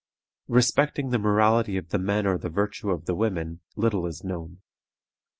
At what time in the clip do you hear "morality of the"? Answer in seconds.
1.19-1.99